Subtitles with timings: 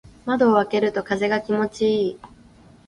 [0.25, 2.19] 窓を開けると風が気持ちいい。